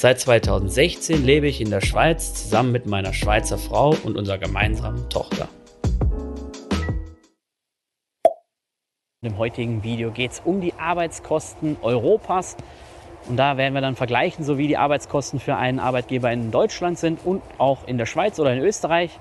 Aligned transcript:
Seit 0.00 0.20
2016 0.20 1.24
lebe 1.24 1.48
ich 1.48 1.60
in 1.60 1.70
der 1.70 1.80
Schweiz 1.80 2.32
zusammen 2.32 2.70
mit 2.70 2.86
meiner 2.86 3.12
Schweizer 3.12 3.58
Frau 3.58 3.96
und 4.04 4.16
unserer 4.16 4.38
gemeinsamen 4.38 5.08
Tochter. 5.10 5.48
Im 9.22 9.36
heutigen 9.38 9.82
Video 9.82 10.12
geht 10.12 10.30
es 10.30 10.42
um 10.44 10.60
die 10.60 10.72
Arbeitskosten 10.74 11.78
Europas. 11.82 12.56
Und 13.28 13.38
da 13.38 13.56
werden 13.56 13.74
wir 13.74 13.80
dann 13.80 13.96
vergleichen, 13.96 14.44
so 14.44 14.56
wie 14.56 14.68
die 14.68 14.76
Arbeitskosten 14.76 15.40
für 15.40 15.56
einen 15.56 15.80
Arbeitgeber 15.80 16.30
in 16.30 16.52
Deutschland 16.52 16.96
sind 16.96 17.18
und 17.24 17.42
auch 17.58 17.78
in 17.88 17.98
der 17.98 18.06
Schweiz 18.06 18.38
oder 18.38 18.52
in 18.52 18.60
Österreich. 18.60 19.18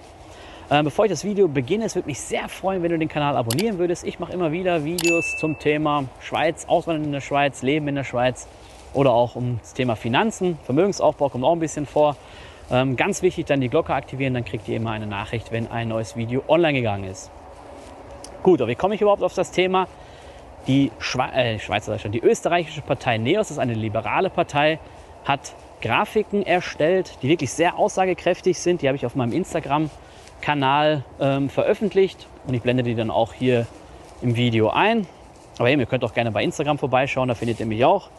Äh, 0.70 0.84
bevor 0.84 1.06
ich 1.06 1.10
das 1.10 1.24
Video 1.24 1.48
beginne, 1.48 1.86
es 1.86 1.96
würde 1.96 2.08
mich 2.08 2.20
sehr 2.20 2.48
freuen, 2.50 2.84
wenn 2.84 2.92
du 2.92 3.00
den 3.00 3.10
Kanal 3.10 3.36
abonnieren 3.36 3.80
würdest. 3.80 4.06
Ich 4.06 4.20
mache 4.20 4.32
immer 4.32 4.52
wieder 4.52 4.86
Videos 4.86 5.38
zum 5.40 5.58
Thema 5.58 6.04
Schweiz, 6.20 6.66
Auswandern 6.68 7.06
in 7.06 7.14
der 7.14 7.22
Schweiz, 7.22 7.64
Leben 7.64 7.88
in 7.88 7.96
der 7.96 8.04
Schweiz 8.04 8.48
oder 8.94 9.12
auch 9.12 9.36
um 9.36 9.60
das 9.60 9.74
Thema 9.74 9.96
Finanzen. 9.96 10.58
Vermögensaufbau 10.64 11.30
kommt 11.30 11.44
auch 11.44 11.54
ein 11.54 11.60
bisschen 11.60 11.86
vor. 11.86 12.16
Ähm, 12.70 12.96
ganz 12.96 13.22
wichtig, 13.22 13.46
dann 13.46 13.62
die 13.62 13.70
Glocke 13.70 13.94
aktivieren, 13.94 14.34
dann 14.34 14.44
kriegt 14.44 14.68
ihr 14.68 14.78
immer 14.78 14.92
eine 14.92 15.08
Nachricht, 15.08 15.52
wenn 15.52 15.72
ein 15.72 15.88
neues 15.88 16.16
Video 16.16 16.44
online 16.48 16.74
gegangen 16.74 17.06
ist. 17.06 17.32
Gut, 18.44 18.62
aber 18.62 18.70
wie 18.70 18.76
komme 18.76 18.96
ich 18.96 19.02
überhaupt 19.02 19.24
auf 19.24 19.34
das 19.34 19.52
Thema? 19.52 19.88
Die 20.68 20.92
Schwe 21.00 21.32
äh, 21.34 21.60
Schweizer, 21.60 21.98
die 21.98 22.20
österreichische 22.20 22.82
Partei 22.82 23.18
NEOS 23.18 23.52
ist 23.52 23.60
eine 23.60 23.74
liberale 23.74 24.30
Partei, 24.30 24.80
hat 25.24 25.54
Grafiken 25.82 26.46
erstellt, 26.46 27.18
die 27.22 27.30
wirklich 27.30 27.54
sehr 27.54 27.78
aussagekräftig 27.78 28.60
sind. 28.60 28.82
Die 28.82 28.88
habe 28.88 28.98
ich 28.98 29.06
auf 29.06 29.16
meinem 29.16 29.32
Instagram 29.32 29.90
Kanal 30.42 31.04
ähm, 31.20 31.50
veröffentlicht 31.50 32.28
und 32.48 32.54
ich 32.54 32.62
blende 32.62 32.84
die 32.84 32.96
dann 32.96 33.12
auch 33.12 33.34
hier 33.34 33.66
im 34.22 34.36
Video 34.36 34.70
ein. 34.70 35.08
Aber 35.58 35.70
eben, 35.70 35.80
ihr 35.80 35.88
könnt 35.88 36.04
auch 36.04 36.14
gerne 36.14 36.32
bei 36.32 36.44
Instagram 36.44 36.78
vorbeischauen, 36.78 37.28
da 37.28 37.36
findet 37.36 37.60
ihr 37.60 37.66
mich 37.66 37.84
auch. 37.84 38.10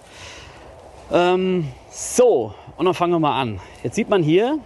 Ähm, 1.11 1.69
so, 1.91 2.53
und 2.77 2.85
dann 2.85 2.95
fangen 2.95 3.13
wir 3.13 3.19
mal 3.19 3.41
an. 3.41 3.61
Jetzt 3.83 3.97
sieht 3.97 4.11
man 4.11 4.23
hier 4.23 4.59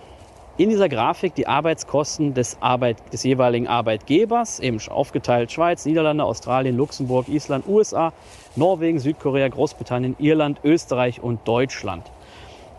in 0.59 0.69
dieser 0.69 0.89
Grafik 0.89 1.35
die 1.35 1.47
Arbeitskosten 1.47 2.35
des, 2.35 2.59
Arbeit, 2.61 2.97
des 3.12 3.23
jeweiligen 3.23 3.69
Arbeitgebers, 3.69 4.61
eben 4.61 4.79
aufgeteilt 4.89 5.53
Schweiz, 5.53 5.87
Niederlande, 5.87 6.25
Australien, 6.25 6.77
Luxemburg, 6.77 7.29
Island, 7.29 7.67
USA, 7.67 8.13
Norwegen, 8.57 8.98
Südkorea, 8.98 9.48
Großbritannien, 9.48 10.17
Irland, 10.19 10.61
Österreich 10.65 11.23
und 11.23 11.47
Deutschland. 11.47 12.11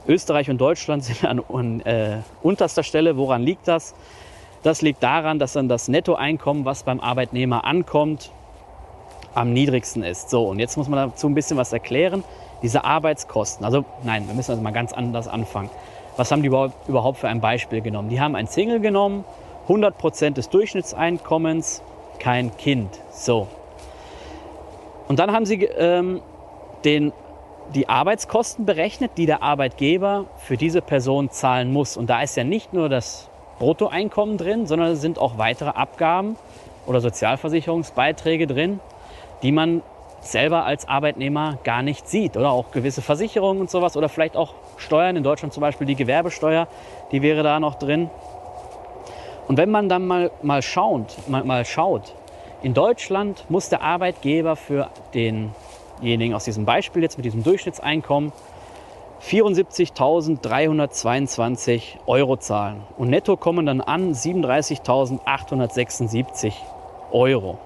Österreich 0.07 0.49
und 0.49 0.59
Deutschland 0.59 1.03
sind 1.05 1.23
an, 1.25 1.79
äh, 1.81 2.17
unterster 2.41 2.83
Stelle. 2.83 3.17
Woran 3.17 3.41
liegt 3.41 3.67
das? 3.67 3.95
Das 4.61 4.81
liegt 4.81 5.01
daran, 5.01 5.39
dass 5.39 5.53
dann 5.53 5.67
das 5.67 5.87
Nettoeinkommen, 5.87 6.65
was 6.65 6.83
beim 6.83 6.99
Arbeitnehmer 6.99 7.65
ankommt, 7.65 8.31
am 9.33 9.51
niedrigsten 9.51 10.03
ist. 10.03 10.29
So, 10.29 10.47
und 10.47 10.59
jetzt 10.59 10.77
muss 10.77 10.87
man 10.87 11.09
dazu 11.09 11.27
ein 11.27 11.33
bisschen 11.33 11.57
was 11.57 11.73
erklären. 11.73 12.23
Diese 12.63 12.83
Arbeitskosten, 12.83 13.65
also 13.65 13.85
nein, 14.03 14.27
wir 14.27 14.33
müssen 14.33 14.51
also 14.51 14.63
mal 14.63 14.71
ganz 14.71 14.93
anders 14.93 15.27
anfangen. 15.27 15.69
Was 16.15 16.31
haben 16.31 16.41
die 16.41 16.47
überhaupt 16.47 17.17
für 17.17 17.27
ein 17.27 17.41
Beispiel 17.41 17.81
genommen? 17.81 18.09
Die 18.09 18.21
haben 18.21 18.35
ein 18.35 18.47
Single 18.47 18.79
genommen, 18.79 19.25
100% 19.67 20.31
des 20.31 20.49
Durchschnittseinkommens, 20.49 21.81
kein 22.19 22.55
Kind. 22.57 22.99
So. 23.11 23.47
Und 25.07 25.19
dann 25.19 25.31
haben 25.31 25.45
sie 25.45 25.63
ähm, 25.63 26.21
den, 26.85 27.11
die 27.75 27.89
Arbeitskosten 27.89 28.65
berechnet, 28.65 29.11
die 29.17 29.25
der 29.25 29.43
Arbeitgeber 29.43 30.25
für 30.37 30.57
diese 30.57 30.81
Person 30.81 31.29
zahlen 31.29 31.71
muss. 31.71 31.97
Und 31.97 32.09
da 32.09 32.21
ist 32.21 32.35
ja 32.37 32.43
nicht 32.43 32.73
nur 32.73 32.89
das 32.89 33.29
Bruttoeinkommen 33.59 34.37
drin, 34.37 34.67
sondern 34.67 34.91
es 34.91 35.01
sind 35.01 35.19
auch 35.19 35.37
weitere 35.37 35.69
Abgaben 35.69 36.37
oder 36.85 37.01
Sozialversicherungsbeiträge 37.01 38.47
drin, 38.47 38.79
die 39.41 39.51
man 39.51 39.81
selber 40.23 40.65
als 40.65 40.87
Arbeitnehmer 40.87 41.57
gar 41.63 41.81
nicht 41.81 42.07
sieht. 42.07 42.37
Oder 42.37 42.51
auch 42.51 42.71
gewisse 42.71 43.01
Versicherungen 43.01 43.61
und 43.61 43.69
sowas 43.69 43.97
oder 43.97 44.09
vielleicht 44.09 44.35
auch 44.35 44.53
Steuern. 44.77 45.15
In 45.15 45.23
Deutschland 45.23 45.53
zum 45.53 45.61
Beispiel 45.61 45.87
die 45.87 45.95
Gewerbesteuer, 45.95 46.67
die 47.11 47.21
wäre 47.21 47.43
da 47.43 47.59
noch 47.59 47.75
drin. 47.75 48.09
Und 49.47 49.57
wenn 49.57 49.69
man 49.69 49.89
dann 49.89 50.07
mal, 50.07 50.31
mal, 50.41 50.61
schaut, 50.61 51.17
mal, 51.27 51.43
mal 51.43 51.65
schaut, 51.65 52.15
in 52.61 52.73
Deutschland 52.73 53.43
muss 53.49 53.67
der 53.69 53.81
Arbeitgeber 53.81 54.55
für 54.55 54.89
denjenigen 55.13 56.33
aus 56.33 56.45
diesem 56.45 56.63
Beispiel 56.65 57.01
jetzt 57.01 57.17
mit 57.17 57.25
diesem 57.25 57.43
Durchschnittseinkommen 57.43 58.31
74.322 59.21 61.81
Euro 62.05 62.37
zahlen. 62.37 62.83
Und 62.97 63.09
netto 63.09 63.35
kommen 63.37 63.65
dann 63.65 63.81
an 63.81 64.13
37.876 64.13 66.53
Euro. 67.11 67.57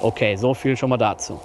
Okay, 0.00 0.36
so 0.36 0.54
viel 0.54 0.76
schon 0.76 0.90
mal 0.90 0.98
dazu. 0.98 1.40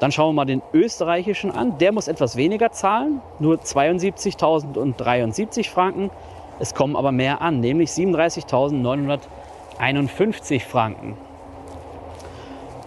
Dann 0.00 0.10
schauen 0.12 0.30
wir 0.30 0.32
mal 0.32 0.44
den 0.44 0.60
österreichischen 0.72 1.50
an. 1.50 1.78
Der 1.78 1.92
muss 1.92 2.08
etwas 2.08 2.36
weniger 2.36 2.72
zahlen, 2.72 3.22
nur 3.38 3.56
72.073 3.56 5.70
Franken. 5.70 6.10
Es 6.58 6.74
kommen 6.74 6.96
aber 6.96 7.12
mehr 7.12 7.42
an, 7.42 7.60
nämlich 7.60 7.90
37.951 7.90 10.60
Franken. 10.60 11.16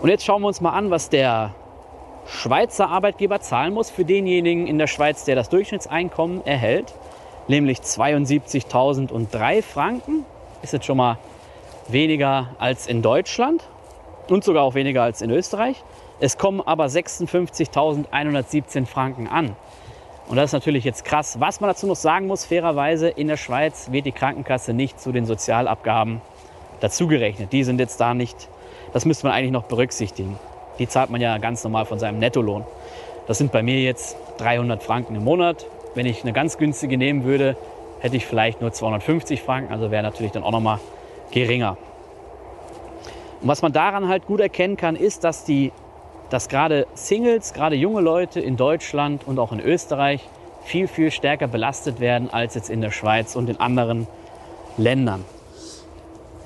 Und 0.02 0.10
jetzt 0.10 0.26
schauen 0.26 0.42
wir 0.42 0.48
uns 0.48 0.60
mal 0.62 0.72
an, 0.72 0.90
was 0.92 1.10
der 1.10 1.54
Schweizer 2.28 2.90
Arbeitgeber 2.90 3.40
zahlen 3.40 3.74
muss 3.74 3.90
für 3.90 4.06
denjenigen 4.06 4.68
in 4.68 4.78
der 4.78 4.88
Schweiz, 4.88 5.24
der 5.24 5.36
das 5.36 5.50
Durchschnittseinkommen 5.50 6.46
erhält, 6.46 6.94
nämlich 7.48 7.80
72.003 7.80 9.64
Franken. 9.64 10.26
Ist 10.62 10.74
jetzt 10.74 10.86
schon 10.86 10.98
mal 10.98 11.18
weniger 11.88 12.50
als 12.60 12.88
in 12.88 13.02
Deutschland 13.02 13.64
und 14.28 14.44
sogar 14.44 14.64
auch 14.64 14.76
weniger 14.76 15.04
als 15.04 15.22
in 15.22 15.32
Österreich. 15.32 15.82
Es 16.20 16.38
kommen 16.38 16.62
aber 16.62 16.86
56.117 16.86 18.86
Franken 18.86 19.28
an. 19.28 19.56
Und 20.28 20.36
das 20.36 20.50
ist 20.50 20.54
natürlich 20.54 20.84
jetzt 20.84 21.06
krass. 21.06 21.40
Was 21.40 21.62
man 21.62 21.70
dazu 21.70 21.88
noch 21.88 21.96
sagen 21.96 22.28
muss, 22.28 22.46
fairerweise, 22.46 23.08
in 23.08 23.28
der 23.28 23.38
Schweiz 23.38 23.92
wird 23.92 24.06
die 24.06 24.12
Krankenkasse 24.12 24.74
nicht 24.74 25.00
zu 25.00 25.12
den 25.12 25.26
Sozialabgaben 25.26 26.22
dazugerechnet. 26.80 27.54
Die 27.54 27.64
sind 27.64 27.80
jetzt 27.80 28.00
da 28.02 28.14
nicht, 28.14 28.50
das 28.94 29.06
müsste 29.06 29.28
man 29.28 29.36
eigentlich 29.36 29.52
noch 29.52 29.64
berücksichtigen 29.64 30.38
die 30.80 30.88
zahlt 30.88 31.10
man 31.10 31.22
ja 31.22 31.38
ganz 31.38 31.64
normal 31.64 31.86
von 31.86 32.00
seinem 32.00 32.20
Nettolohn. 32.20 32.64
Das 33.28 33.38
sind 33.38 33.52
bei 33.52 33.64
mir 33.64 33.82
jetzt 33.82 34.18
300 34.38 34.84
Franken 34.84 35.16
im 35.16 35.24
Monat. 35.24 35.66
Wenn 35.96 36.06
ich 36.06 36.24
eine 36.24 36.34
ganz 36.34 36.58
günstige 36.58 36.98
nehmen 36.98 37.24
würde, 37.24 37.58
hätte 38.00 38.16
ich 38.16 38.26
vielleicht 38.26 38.62
nur 38.62 38.72
250 38.72 39.42
Franken, 39.42 39.74
also 39.74 39.92
wäre 39.92 40.04
natürlich 40.04 40.32
dann 40.32 40.44
auch 40.44 40.52
noch 40.52 40.62
mal 40.62 40.80
geringer. 41.32 41.78
Und 43.42 43.48
was 43.48 43.62
man 43.62 43.74
daran 43.74 44.08
halt 44.08 44.28
gut 44.28 44.40
erkennen 44.40 44.78
kann, 44.78 44.96
ist, 44.96 45.24
dass, 45.24 45.44
die, 45.44 45.72
dass 46.30 46.50
gerade 46.50 46.88
Singles, 46.94 47.54
gerade 47.54 47.76
junge 47.76 48.02
Leute 48.02 48.40
in 48.40 48.58
Deutschland 48.58 49.26
und 49.26 49.40
auch 49.40 49.52
in 49.52 49.60
Österreich 49.60 50.28
viel, 50.64 50.88
viel 50.88 51.12
stärker 51.12 51.48
belastet 51.48 52.00
werden 52.00 52.30
als 52.32 52.56
jetzt 52.56 52.70
in 52.70 52.82
der 52.82 52.92
Schweiz 52.92 53.36
und 53.36 53.50
in 53.50 53.60
anderen 53.60 54.08
Ländern. 54.78 55.24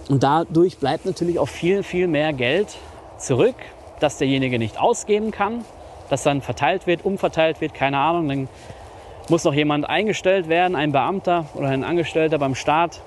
Und 0.09 0.23
dadurch 0.23 0.77
bleibt 0.77 1.05
natürlich 1.05 1.39
auch 1.39 1.49
viel, 1.49 1.83
viel 1.83 2.07
mehr 2.07 2.33
Geld 2.33 2.77
zurück 3.17 3.55
dass 4.01 4.17
derjenige 4.17 4.59
nicht 4.59 4.79
ausgeben 4.79 5.31
kann, 5.31 5.63
dass 6.09 6.23
dann 6.23 6.41
verteilt 6.41 6.87
wird, 6.87 7.05
umverteilt 7.05 7.61
wird, 7.61 7.73
keine 7.73 7.99
Ahnung. 7.99 8.27
Dann 8.27 8.49
muss 9.29 9.43
noch 9.43 9.53
jemand 9.53 9.87
eingestellt 9.87 10.49
werden, 10.49 10.75
ein 10.75 10.91
Beamter 10.91 11.45
oder 11.53 11.69
ein 11.69 11.83
Angestellter 11.83 12.37
beim 12.37 12.55
Staat, 12.55 13.01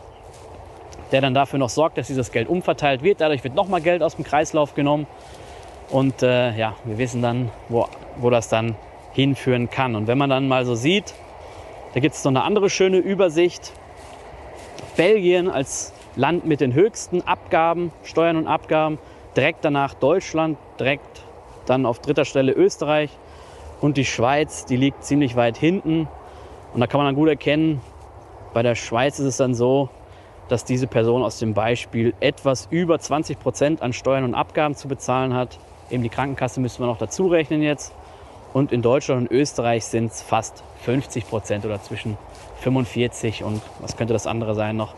der 1.12 1.21
dann 1.21 1.35
dafür 1.35 1.59
noch 1.59 1.69
sorgt, 1.69 1.99
dass 1.99 2.06
dieses 2.06 2.32
Geld 2.32 2.49
umverteilt 2.49 3.03
wird. 3.03 3.21
Dadurch 3.21 3.44
wird 3.44 3.55
nochmal 3.55 3.81
Geld 3.81 4.03
aus 4.03 4.17
dem 4.17 4.25
Kreislauf 4.25 4.75
genommen. 4.75 5.06
Und 5.91 6.23
äh, 6.23 6.57
ja, 6.57 6.75
wir 6.85 6.99
wissen 6.99 7.23
dann, 7.23 7.51
wo, 7.69 7.87
wo 8.17 8.31
das 8.31 8.49
dann 8.49 8.75
hinführen 9.13 9.71
kann. 9.71 9.95
Und 9.95 10.07
wenn 10.07 10.19
man 10.19 10.31
dann 10.31 10.49
mal 10.49 10.65
so 10.65 10.75
sieht, 10.75 11.15
da 11.95 12.01
gibt 12.01 12.15
es 12.15 12.25
noch 12.25 12.33
eine 12.33 12.43
andere 12.43 12.71
schöne 12.71 12.99
Übersicht. 12.99 13.73
Belgien 14.97 15.49
als 15.49 15.93
Land 16.17 16.47
mit 16.47 16.61
den 16.61 16.75
höchsten 16.75 17.23
Abgaben, 17.23 17.93
Steuern 18.03 18.37
und 18.37 18.47
Abgaben, 18.47 18.99
direkt 19.37 19.65
danach 19.65 19.95
Deutschland, 19.95 20.59
direkt 20.79 21.23
dann 21.67 21.87
auf 21.87 21.99
dritter 21.99 22.25
Stelle 22.25 22.53
Österreich 22.53 23.11
und 23.81 23.97
die 23.97 24.05
Schweiz, 24.05 24.65
die 24.67 24.77
liegt 24.77 25.05
ziemlich 25.05 25.37
weit 25.37 25.57
hinten. 25.57 26.09
Und 26.73 26.81
da 26.81 26.87
kann 26.87 26.99
man 26.99 27.07
dann 27.07 27.15
gut 27.15 27.29
erkennen, 27.29 27.81
bei 28.53 28.63
der 28.63 28.75
Schweiz 28.75 29.19
ist 29.19 29.27
es 29.27 29.37
dann 29.37 29.55
so, 29.55 29.89
dass 30.49 30.65
diese 30.65 30.87
Person 30.87 31.23
aus 31.23 31.39
dem 31.39 31.55
Beispiel 31.55 32.15
etwas 32.21 32.69
über 32.71 32.99
20 32.99 33.39
Prozent 33.39 33.83
an 33.83 33.93
Steuern 33.93 34.25
und 34.25 34.35
Abgaben 34.35 34.75
zu 34.75 34.89
bezahlen 34.89 35.35
hat. 35.35 35.59
Eben 35.91 36.03
die 36.03 36.09
Krankenkasse 36.09 36.61
müssen 36.61 36.81
wir 36.81 36.87
noch 36.87 36.99
dazu 36.99 37.27
rechnen 37.29 37.63
jetzt. 37.63 37.93
Und 38.53 38.73
in 38.73 38.83
Deutschland 38.83 39.23
und 39.23 39.37
Österreich 39.37 39.85
sind 39.85 40.13
es 40.13 40.23
fast 40.23 40.63
50 40.83 41.29
Prozent 41.29 41.65
oder 41.65 41.83
zwischen 41.83 42.17
45 42.61 43.43
und 43.43 43.61
was 43.81 43.97
könnte 43.97 44.13
das 44.13 44.27
andere 44.27 44.55
sein 44.55 44.77
noch? 44.77 44.95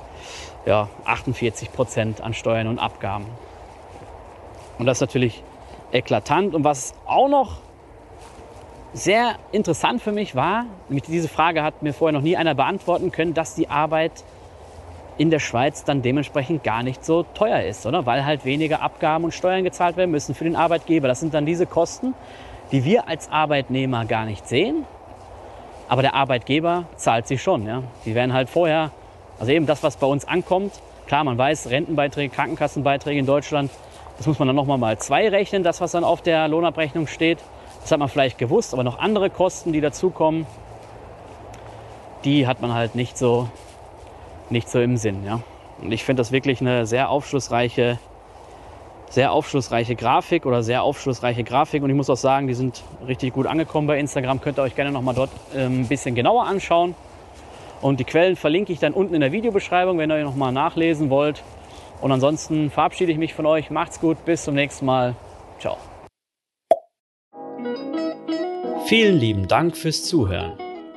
Ja, 0.67 0.89
48 1.05 1.73
Prozent 1.73 2.21
an 2.21 2.35
Steuern 2.35 2.67
und 2.67 2.79
Abgaben. 2.79 3.25
Und 4.79 4.87
das 4.87 4.99
ist 4.99 5.01
natürlich 5.01 5.43
eklatant. 5.93 6.55
Und 6.55 6.65
was 6.65 6.95
auch 7.07 7.29
noch 7.29 7.59
sehr 8.93 9.37
interessant 9.53 10.03
für 10.03 10.13
mich 10.13 10.35
war, 10.35 10.67
nämlich 10.89 11.05
diese 11.05 11.29
Frage 11.29 11.63
hat 11.63 11.83
mir 11.83 11.93
vorher 11.93 12.13
noch 12.13 12.25
nie 12.25 12.37
einer 12.37 12.55
beantworten 12.55 13.11
können, 13.13 13.35
dass 13.35 13.55
die 13.55 13.69
Arbeit 13.69 14.25
in 15.19 15.31
der 15.31 15.39
Schweiz 15.39 15.85
dann 15.85 16.03
dementsprechend 16.03 16.63
gar 16.63 16.83
nicht 16.83 17.05
so 17.05 17.23
teuer 17.23 17.63
ist, 17.63 17.87
oder? 17.87 18.05
Weil 18.07 18.25
halt 18.25 18.45
weniger 18.45 18.83
Abgaben 18.83 19.25
und 19.25 19.33
Steuern 19.33 19.65
gezahlt 19.65 19.97
werden 19.97 20.11
müssen 20.11 20.35
für 20.35 20.45
den 20.45 20.57
Arbeitgeber. 20.57 21.09
Das 21.09 21.21
sind 21.21 21.33
dann 21.33 21.47
diese 21.47 21.67
Kosten, 21.67 22.15
die 22.73 22.85
wir 22.85 23.09
als 23.09 23.31
Arbeitnehmer 23.31 24.05
gar 24.05 24.27
nicht 24.27 24.47
sehen, 24.47 24.85
aber 25.89 26.03
der 26.03 26.15
Arbeitgeber 26.15 26.85
zahlt 26.97 27.29
sie 27.29 27.39
schon. 27.39 27.67
Ja? 27.67 27.83
Die 28.05 28.15
werden 28.15 28.33
halt 28.33 28.51
vorher, 28.51 28.91
also 29.39 29.53
eben 29.53 29.67
das, 29.67 29.83
was 29.83 29.97
bei 29.97 30.07
uns 30.07 30.27
ankommt, 30.27 30.73
klar, 31.07 31.25
man 31.25 31.39
weiß, 31.39 31.71
Rentenbeiträge, 31.71 32.35
Krankenkassenbeiträge 32.35 33.21
in 33.21 33.27
Deutschland, 33.27 33.71
das 34.19 34.27
muss 34.27 34.39
man 34.39 34.49
dann 34.49 34.57
nochmal 34.57 34.79
mal 34.79 34.99
zwei 34.99 35.29
rechnen, 35.29 35.63
das, 35.63 35.81
was 35.81 35.93
dann 35.93 36.05
auf 36.05 36.23
der 36.23 36.49
Lohnabrechnung 36.49 37.07
steht. 37.07 37.39
Das 37.83 37.93
hat 37.93 37.99
man 37.99 38.09
vielleicht 38.09 38.39
gewusst, 38.39 38.73
aber 38.73 38.83
noch 38.83 38.99
andere 38.99 39.31
Kosten, 39.31 39.73
die 39.73 39.81
dazukommen, 39.81 40.47
die 42.25 42.47
hat 42.47 42.61
man 42.61 42.75
halt 42.75 42.95
nicht 42.95 43.17
so, 43.17 43.49
nicht 44.51 44.69
so 44.69 44.81
im 44.81 44.97
Sinn. 44.97 45.25
Ja? 45.25 45.41
Und 45.83 45.93
ich 45.93 46.05
finde 46.05 46.21
das 46.21 46.33
wirklich 46.33 46.61
eine 46.61 46.87
sehr 46.87 47.11
aufschlussreiche 47.11 47.99
sehr 49.11 49.33
aufschlussreiche 49.33 49.95
Grafik 49.95 50.47
oder 50.47 50.63
sehr 50.63 50.83
aufschlussreiche 50.83 51.45
Grafik. 51.45 51.83
Und 51.83 51.91
ich 51.91 51.97
muss 51.97 52.11
auch 52.11 52.17
sagen, 52.17 52.49
die 52.49 52.55
sind 52.55 52.83
richtig 53.07 53.33
gut 53.33 53.47
angekommen 53.47 53.87
bei 53.87 53.99
Instagram. 53.99 54.41
Könnt 54.41 54.59
ihr 54.59 54.63
euch 54.63 54.75
gerne 54.75 54.91
nochmal 54.91 55.15
dort 55.15 55.31
ähm, 55.55 55.83
ein 55.83 55.89
bisschen 55.89 56.15
genauer 56.15 56.47
anschauen. 56.47 56.95
Und 57.81 58.01
die 58.01 58.05
Quellen 58.05 58.37
verlinke 58.37 58.73
ich 58.73 58.79
dann 58.79 58.93
unten 58.93 59.15
in 59.15 59.21
der 59.21 59.33
Videobeschreibung, 59.33 59.99
wenn 59.99 60.11
ihr 60.11 60.25
nochmal 60.25 60.53
nachlesen 60.53 61.11
wollt. 61.11 61.43
Und 62.01 62.13
ansonsten 62.13 62.71
verabschiede 62.71 63.13
ich 63.13 63.19
mich 63.19 63.35
von 63.35 63.47
euch. 63.47 63.71
Macht's 63.71 64.01
gut, 64.01 64.25
bis 64.25 64.45
zum 64.45 64.55
nächsten 64.55 64.87
Mal. 64.87 65.15
Ciao. 65.59 65.77
Vielen 68.87 69.17
lieben 69.19 69.49
Dank 69.49 69.77
fürs 69.77 70.05
Zuhören. 70.05 70.66